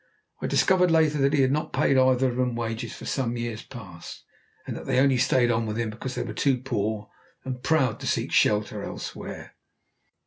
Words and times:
I 0.41 0.47
discovered 0.47 0.89
later 0.89 1.19
that 1.19 1.33
he 1.33 1.43
had 1.43 1.51
not 1.51 1.73
paid 1.73 1.95
either 1.95 2.27
of 2.29 2.37
them 2.37 2.55
wages 2.55 2.95
for 2.95 3.05
some 3.05 3.37
years 3.37 3.61
past, 3.61 4.23
and 4.65 4.75
that 4.75 4.87
they 4.87 4.97
only 4.99 5.17
stayed 5.19 5.51
on 5.51 5.67
with 5.67 5.77
him 5.77 5.91
because 5.91 6.15
they 6.15 6.23
were 6.23 6.33
too 6.33 6.57
poor 6.57 7.07
and 7.45 7.61
proud 7.61 7.99
to 7.99 8.07
seek 8.07 8.31
shelter 8.31 8.81
elsewhere. 8.81 9.53